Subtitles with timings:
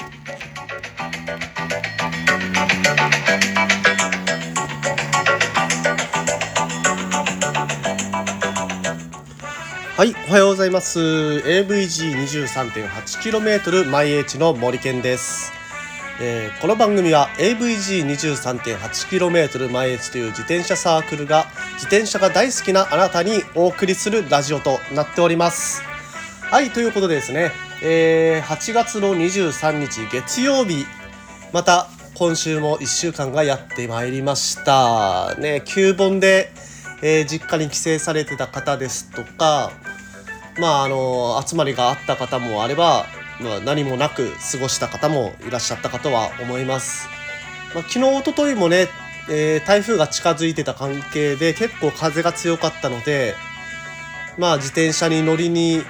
[0.00, 0.06] は
[10.06, 10.98] い、おはようございます。
[10.98, 15.52] AVG23.8km 毎 H の森健です。
[16.18, 21.44] えー、この番組は AVG23.8km 毎 H という自転車サークルが
[21.74, 25.82] 自転車が大好きなあなたにお送りするラジオとなっております。
[26.50, 27.52] はい、ということでですね、
[27.82, 30.84] えー、8月の23日月曜日、
[31.50, 35.34] また今週も1週間がやってまいりました。
[35.36, 36.52] ね、旧本で、
[37.00, 39.72] えー、実家に帰省されてた方ですとか、
[40.58, 43.06] まああの集まりがあった方もあれば、
[43.40, 47.08] まあ、何もなく過ごした方もいらっしゃったかとは思います。
[47.74, 48.88] まあ、昨日一昨日もね、
[49.30, 53.34] えー、台風が近づいてた関係で結構風が強かったので、
[54.36, 55.82] まあ自転車に乗りに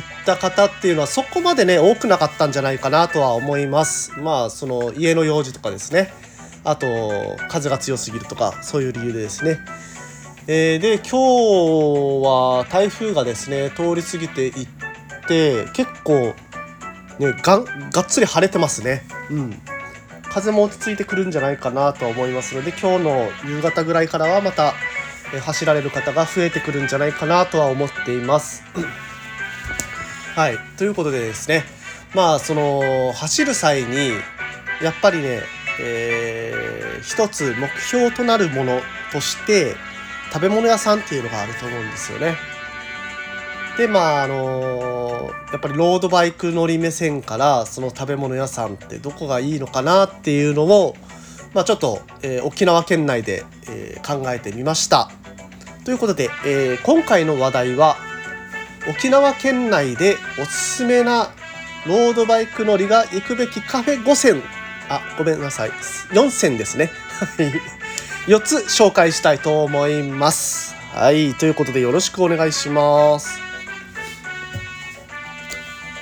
[0.00, 4.12] 行った方っていうのはそこまでね多くなかったんじゃないかなとは思います。
[4.18, 6.12] まあその家の用事とかですね。
[6.64, 6.86] あと
[7.48, 9.58] 風が強すぎるとかそういう理由でですね。
[10.50, 14.68] えー、で今日は台風がですね通り過ぎていっ
[15.28, 16.34] て結構
[17.18, 19.62] ねががっつり晴れてますねうん
[20.30, 24.74] 風も落ち着いてくるんじゃないかなと思いますので今日の夕方ぐらいからはまた、
[25.34, 28.62] え走られる方が増えてくるんじゃないかなとは思っています
[30.38, 31.64] はいということでですね
[32.14, 34.12] まあその走る際に
[34.80, 35.40] やっぱりね、
[35.80, 38.80] えー、一つ目標となるもの
[39.12, 39.74] として
[40.32, 42.36] 食べ物屋さんっていうのがあると思うんですよね。
[43.78, 50.94] でまああのー、やっぱりロードバイク乗り目線からその食べ物屋さんってどこがいいのかなっていうのを、
[51.52, 55.10] まあ、ちょっと、えー、沖縄県内で、えー、考えてみました。
[55.84, 57.96] ということで、えー、今回の話題は
[58.88, 61.30] 沖縄県内でおすすめな
[61.86, 64.42] ロードバイク乗りが行くべきカフェ5選
[64.88, 66.90] あごめんなさい4選ですね。
[68.26, 70.74] 4つ紹介したいと思います。
[70.92, 73.38] はい、ということでよろしくお願いします。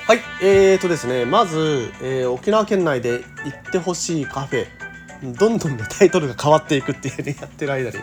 [0.07, 4.67] はい、えーとですね、まず、えー、沖縄県内で行ってほしいカフェ。
[5.37, 7.97] どんどんね、タイトルが変わっていくっていうね、やってる間に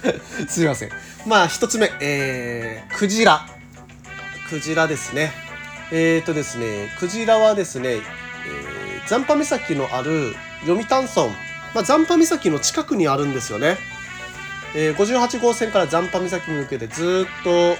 [0.48, 0.90] すいません。
[1.26, 3.46] まあ、一つ目、えー、クジラ。
[4.50, 5.30] クジラですね。
[5.92, 10.34] えーとですね、クジラはですね、えー、残波岬のある
[10.66, 11.28] 読谷村
[11.72, 13.78] まあ、残波岬の近くにあるんですよね。
[14.74, 17.76] えー、58号線から残波岬に向けてずっと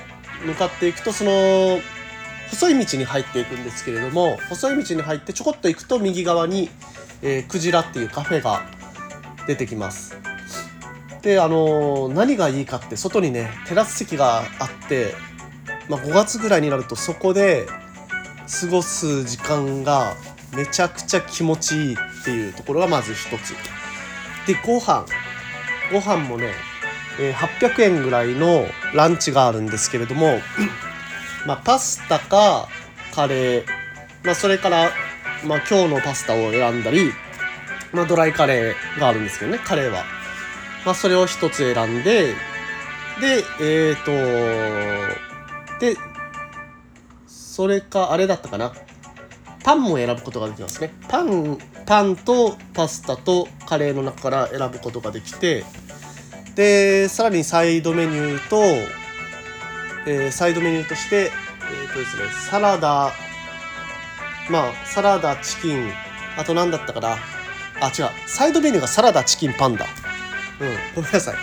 [0.47, 1.81] 向かっていくとその
[2.51, 6.71] 細い道に入っていくんですけれども細い道に入ってちょこっと行くと右側に、
[7.23, 8.63] えー、クジラっていうカフェが
[9.49, 10.17] 出てきます。
[11.23, 15.15] であのー、何がいいかって外にねテラス席があって、
[15.91, 17.67] まあ、5月ぐらいになるとそこで
[18.61, 20.15] 過ごす時間が
[20.57, 23.55] めちゃくちゃ気持ちいいっていうところがまず一つ。
[24.47, 25.05] でご飯。
[25.93, 26.53] ご飯もね、
[27.19, 28.65] 800円ぐらいの
[28.95, 30.39] ランチがあるんですけれども
[31.47, 32.69] まあパスタか
[33.13, 33.65] カレー、
[34.23, 34.93] まあ、それから、
[35.45, 37.11] まあ、今日のパスタを選んだり、
[37.93, 40.05] まあ、ドライカレーがあるんですけどねカレーは、
[40.87, 42.35] まあ、それを一つ選んで
[43.21, 45.30] でえっ、ー、と
[45.81, 45.97] で
[47.27, 48.73] それかあれだったかな。
[49.63, 50.91] パンも選ぶことができますね。
[51.09, 55.65] パンパンとパスタとカレーの中から選ぶことができて
[56.55, 58.63] でさらにサイドメニューと、
[60.07, 63.13] えー、サイドメニューとして、えーとですね、サラダ
[64.49, 65.91] まあサラダチキン
[66.39, 67.17] あと何だったかな。
[67.83, 68.09] あ違う。
[68.27, 69.87] サイドメニューがサラダチキンパンダ
[70.61, 71.35] うんごめんなさい。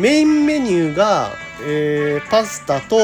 [0.00, 1.32] メインメニューが、
[1.62, 2.96] えー、パスタと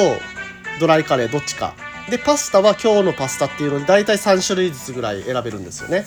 [0.80, 1.74] ドライカレーどっちか。
[2.10, 6.04] でパスタは今日のパスタっていうので大体3種類ずつぐらい選べるんですよね。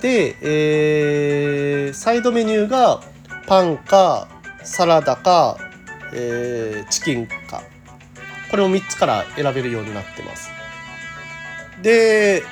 [0.00, 3.00] で、えー、サイドメニューが
[3.46, 4.28] パンか
[4.62, 5.58] サラダか、
[6.12, 7.62] えー、チキンか。
[8.50, 10.50] これを3つから選べるようになってます。
[11.82, 12.42] で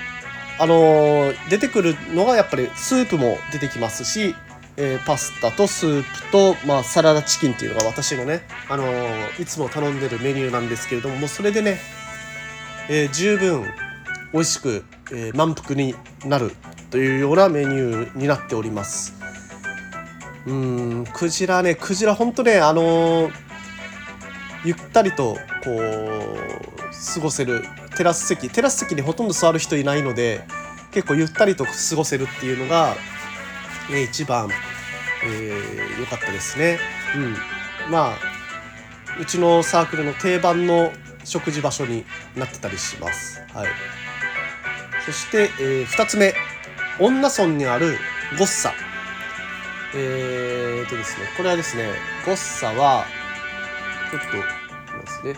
[0.58, 4.34] あのー、出てくるのがやっぱりスープも出てきますし、
[4.76, 11.78] えー、パスタとスープと、まあ、サラダチキンっていうのが私のね、あのー、いつも頼んでるメニューなんですけれどももうそれでね
[12.88, 13.64] えー、十分
[14.32, 15.94] 美味しく、え、満腹に
[16.24, 16.52] なる
[16.90, 19.14] というようなメニューになっております。
[20.46, 23.30] うんクジラねクジラほんとねあの、
[24.64, 27.64] ゆったりとこう過ごせる
[27.96, 30.44] テラス席テラス席にほとんど座る人いないので
[30.92, 32.94] 結構ゆったりと過ごせるっていうのが、
[33.90, 34.54] えー、一番良、
[35.30, 36.78] えー、かったですね。
[37.14, 37.18] う
[37.88, 38.18] ん、まあ
[39.20, 40.92] うちのサークルの定番の
[41.24, 42.04] 食事場所に
[42.36, 43.40] なってたりします。
[43.52, 43.68] はい、
[45.04, 46.34] そして、えー、2つ目。
[46.98, 47.98] 恩納村にある
[48.38, 48.72] ゴッサ。
[49.94, 51.26] えーとですね。
[51.36, 51.90] これはですね
[52.24, 53.04] ゴッサは
[54.10, 54.36] ちょっと
[54.96, 55.34] ますね。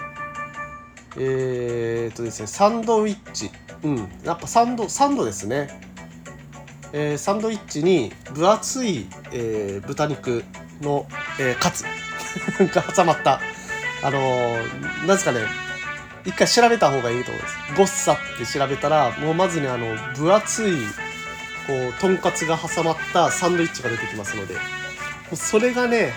[1.17, 3.51] えーとですねサンドイッチ。
[3.83, 4.09] うん。
[4.25, 5.81] やっぱサンドサンドですね。
[6.93, 10.45] えー、サンドイッチに分厚い、えー、豚肉
[10.81, 11.07] の、
[11.41, 11.85] えー、カツ。
[12.73, 13.41] が挟まった。
[14.03, 15.41] あのー、なんですかね。
[16.25, 17.57] 一回調べた方がいいと思います。
[17.77, 20.73] ゴッサって調べたらもうまずねあの分厚い
[21.67, 24.57] こうとんかつが挟まったサンドイッチが出てきますので。
[25.35, 26.13] それがね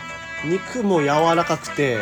[0.45, 2.00] 肉も柔らかくて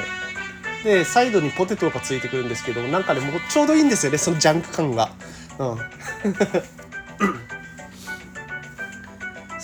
[0.84, 5.12] でサイドにポテトがついてくるんですけどなんかねもうちょうどいいんですよねそのジャンク感が。
[5.58, 5.78] うん。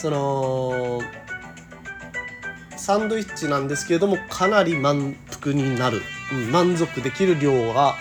[0.05, 1.01] その
[2.77, 7.95] サンドイッチなんですけれどもかなり満腹になる、うん、満足できる量が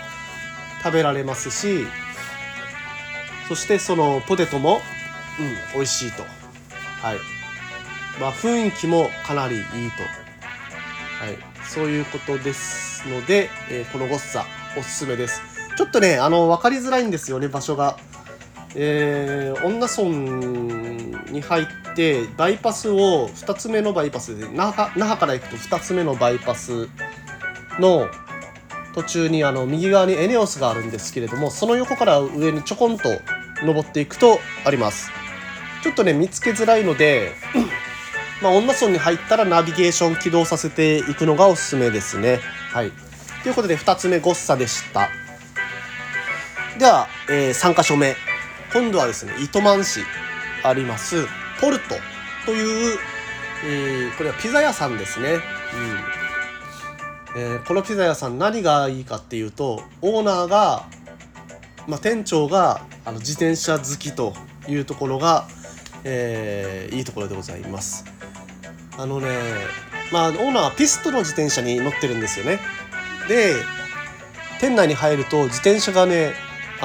[0.83, 1.87] 食べられますし
[3.49, 4.83] そしてそのポテトも、
[5.41, 6.25] うん、美味しいと。
[6.25, 7.17] はい。
[8.21, 9.71] まあ雰囲気もかなりいいと。
[9.73, 11.39] はい。
[11.67, 14.45] そういうことですので、えー、このゴッサ
[14.77, 15.41] おすすめです。
[15.79, 17.97] ちょっとねあの分かりづらいんですよね場所が。
[18.77, 26.89] えー、恩納村に入ってバイパスを2つ目のバイパスで那覇那覇から行くと2つ目のバイパス
[27.79, 28.09] の
[28.95, 33.09] 途中にあの右側にエネオスがあるんですけれどもその横から上にちょこんと
[33.63, 35.11] 登っていくとあります。
[35.83, 37.33] ちょっとね見つけづらいので
[38.41, 42.41] まあ恩納村に入ったらナビゲーション起動させていくのがおすすめですね。
[42.73, 42.93] はい。
[43.43, 45.11] ということで2つ目ゴッサでした。
[46.79, 48.17] では、えー、3箇所目。
[48.75, 50.01] 今度はですね糸満市
[50.65, 51.27] あります
[51.61, 51.95] ポルト
[52.45, 52.99] という、
[53.65, 55.35] えー、これはピザ屋さんですね、
[57.35, 57.41] うん。
[57.41, 60.87] えー、このピザ屋さん何がいいかっていうとオーナーが、
[61.87, 64.35] まあ、店長があの自転車好きと
[64.69, 65.47] いうところが、
[66.03, 68.05] えー、いいところでございます。
[68.99, 69.29] あのね
[70.13, 72.59] まあオーナーはピストの自転車に乗ってるんですよね。
[73.29, 73.55] で
[74.61, 76.33] 店内に入ると自転車がね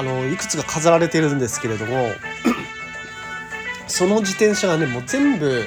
[0.00, 2.08] あのいくつか飾られてるんですけれども
[3.86, 5.62] その自転車がねもう全部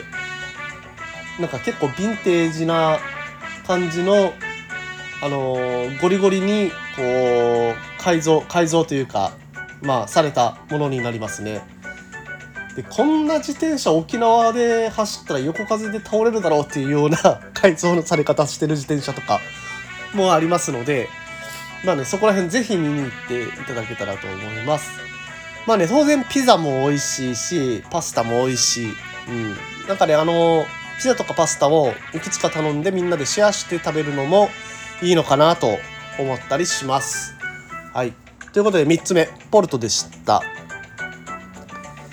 [1.39, 2.97] なんか結構ヴィンテージな
[3.67, 4.33] 感じの
[5.21, 5.55] あの
[6.01, 9.33] ゴリゴリにこう改造改造というか
[9.83, 11.61] まあされたものになりますね。
[12.75, 17.17] でこんな自転車沖縄で走ったら横風で倒れるだろうっていうような
[17.53, 19.39] 改造のされ方してる自転車とか
[20.15, 21.07] もありますので
[21.83, 24.91] まあね、そこら辺ぜひ見に行っていただけたらと思います。
[25.67, 28.93] まあね、当然ピザも美味しいし、パスタも美味しい。
[29.29, 29.55] うん。
[29.87, 30.65] なんかね、あの、
[30.97, 34.49] ピザとかパスタをいくつか頼んでみんなでシェアして食べるのも
[35.01, 35.77] いいのかなと
[36.19, 37.33] 思ったりします。
[37.93, 38.13] はい。
[38.53, 40.41] ということで3つ目、ポルトでした。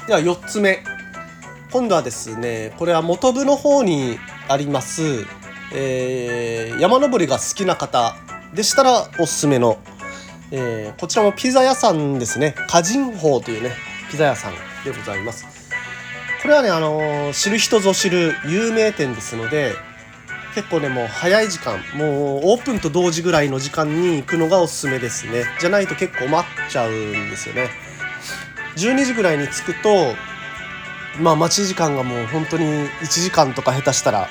[0.07, 0.83] では4つ目。
[1.71, 4.19] 今度はですね、これは元部の方に
[4.49, 5.25] あります、
[5.73, 8.17] えー、山登りが好きな方
[8.55, 9.79] でしたらおすすめの、
[10.51, 12.55] えー、こちらもピザ屋さんですね。
[12.69, 13.73] 歌人坊というね
[14.11, 14.55] ピザ屋さん
[14.85, 15.47] でございます。
[16.43, 19.75] これはねあのー、知る人ぞ知る有名店ですので
[20.55, 25.45] 結構ねもう早い時間もうオープンと同時ぐらいの時間に行くのがおすすめですね。
[25.61, 27.69] じゃないと結構待っちゃうんですよね。
[28.77, 30.15] 12時ぐらいに着くと
[31.21, 34.29] まあ待ち時間がもう本当に1時間とか下手したら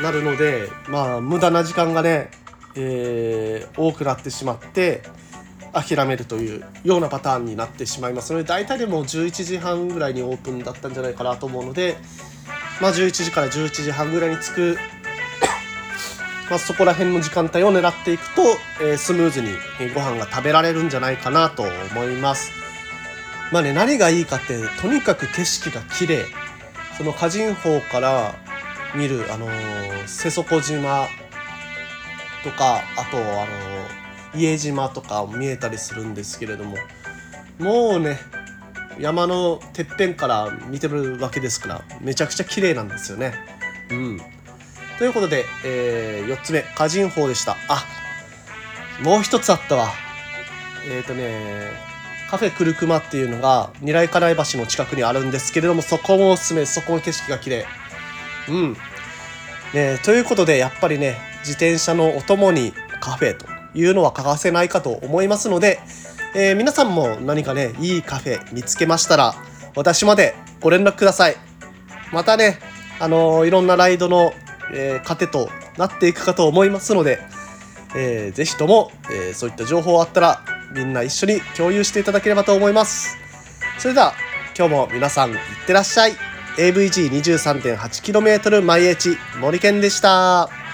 [0.00, 2.30] なるのでまあ無駄な時間がね
[2.76, 5.02] えー、多くなってしまって
[5.72, 11.96] 諦めるというようなパターンになってしまいますので大体でも11時半ぐらいにオープンだったんじゃないかなと思うので、
[12.80, 14.78] まあ、11時から11時半ぐらいに着く
[16.48, 18.42] まあ、そこら辺の時間帯を狙っていくと、
[18.80, 19.48] えー、スムーズに
[19.94, 22.52] ご飯が食べられるんじゃないかなと思います。
[23.52, 26.24] まあね、何がいいかって、とにかく景色が綺麗。
[26.96, 28.34] その歌人峰から
[28.94, 31.08] 見る、あのー、瀬底島
[32.46, 33.46] とかあとあの
[34.36, 36.76] 家島とか見えたりするんですけれども
[37.58, 38.18] もうね
[39.00, 43.34] 山のてっぺんから見てるわけですからめちゃくちゃ綺麗なんですよね。
[43.90, 44.20] うん、
[44.98, 47.56] ということで、えー、4つ目歌人峰でした。
[47.68, 47.84] あ
[49.02, 49.88] もう一つあったわ。
[50.88, 51.72] えっ、ー、とね
[52.30, 57.66] カフェクルクマっていうのが二来金井橋の近くにあるんですけれどもそこもおすすめそこの景色が綺麗。
[58.48, 58.76] うん。
[59.76, 65.78] ねということでやっぱりね自転車のお供にカフェというのは欠かせないかと思いますので、
[66.34, 69.34] えー、皆さんも何かねいいカフェ見つけましたら
[69.76, 71.36] 私までご連絡ください。
[72.12, 72.58] またね
[72.98, 74.32] あのー、いろんなライドの、
[74.72, 77.18] えー、糧となっていくかと思いますので、
[77.94, 80.40] えー、ぜひとも、えー、そういった情報あったら
[80.74, 83.18] みんな一緒に共有していただければと思います。
[83.78, 84.14] それでは
[84.56, 86.25] 今日も皆さんいってらっしゃい。
[86.56, 90.65] AVG23.8km 毎日森健でした。